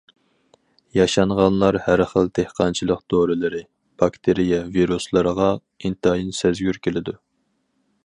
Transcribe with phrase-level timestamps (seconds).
[0.99, 3.63] ياشانغانلار ھەر خىل دېھقانچىلىق دورىلىرى،
[4.05, 5.55] باكتېرىيە، ۋىرۇسلارغا
[5.87, 7.21] ئىنتايىن سەزگۈر كېلىدۇ.